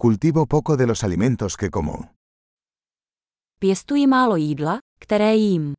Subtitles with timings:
[0.00, 2.14] Cultivo poco de los alimentos que como.
[3.58, 5.72] Pěstuji málo jídla, které jím.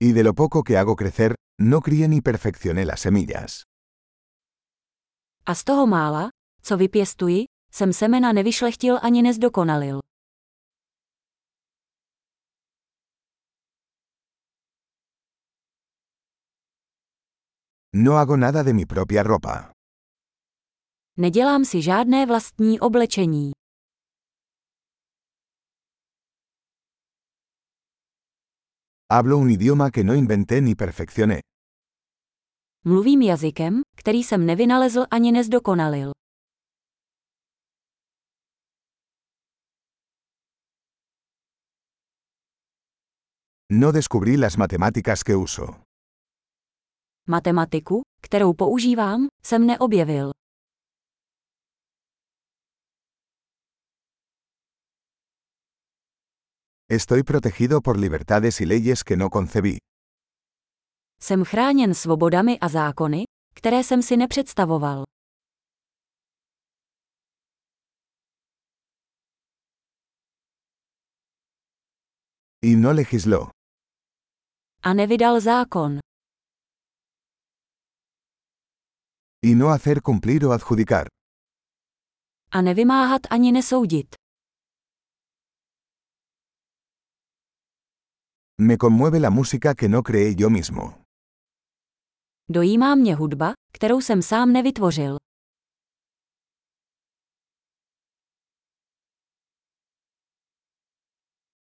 [0.00, 3.62] Y de lo poco que hago crecer, no crié ni perfeccioné las semillas.
[5.46, 6.28] A z toho mála,
[6.62, 10.00] co vypěstuji, jsem semena nevyšlechtil ani nezdokonalil.
[17.98, 19.72] No hago nada de mi propia ropa.
[21.16, 23.52] Nedělám si žádné vlastní oblečení.
[29.12, 31.40] Hablo un idioma que no inventé ni perfeccioné.
[32.84, 36.10] Mluvím jazykem, který jsem nevynalezl ani nezdokonalil.
[43.72, 45.85] No descubrí las matemáticas que uso.
[47.28, 50.30] Matematiku, kterou používám, jsem neobjevil.
[56.90, 59.78] Estoy protegido por libertades y leyes que no concebí.
[61.20, 63.24] Jsem chráněn svobodami a zákony,
[63.54, 65.04] které jsem si nepředstavoval.
[72.62, 73.50] Y no legisló.
[74.82, 76.05] A nevydal zákon.
[79.42, 81.06] Y no hacer cumplir o adjudicar.
[82.50, 84.14] A nevymáhat ani nesoudit.
[88.58, 90.94] Me conmueve la música que no creé yo mismo.
[92.48, 95.16] Dojímá mě hudba, kterou jsem sám nevytvořil.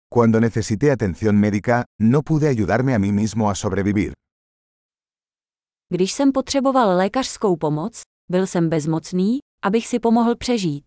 [0.09, 4.13] Cuando necesité atención médica, no pude ayudarme a mí mismo a sobrevivir.
[5.89, 10.85] Když jsem potřeboval lékařskou pomoc, byl jsem bezmocný, abych si pomohl přežít.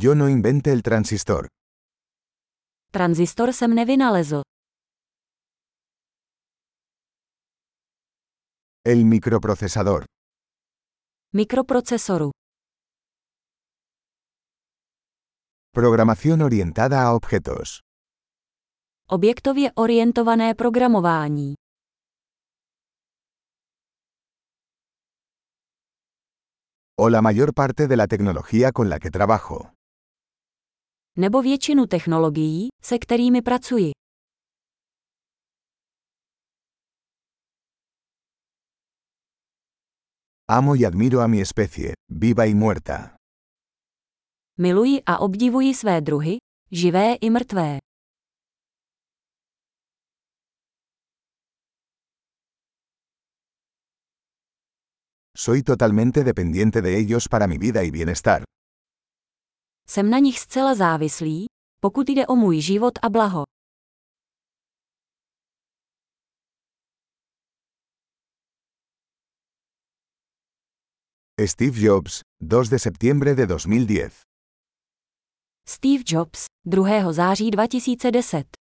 [0.00, 1.46] Yo no inventé el transistor.
[2.92, 4.40] Tranzistor jsem nevynalezl.
[8.84, 10.04] El microprocesador.
[11.34, 12.30] Mikroprocesoru.
[15.72, 17.80] Programación orientada a objetos.
[19.10, 21.54] Objektově orientované programování.
[27.00, 29.70] O la mayor parte de la tecnología con la que trabajo.
[31.16, 33.90] Nebo většinu technologií, se kterými pracuji.
[40.50, 43.17] Amo y admiro a mi especie, viva y muerta.
[44.60, 46.36] Miluji a obdivuji své druhy,
[46.72, 47.78] živé i mrtvé.
[55.36, 58.42] Soy totalmente dependiente de ellos para mi vida y bienestar.
[59.88, 61.46] Jsem na nich zcela závislý,
[61.80, 63.44] pokud jde o můj život a blaho.
[71.46, 74.27] Steve Jobs, 2 de septiembre de 2010.
[75.70, 77.12] Steve Jobs, 2.
[77.12, 78.57] září 2010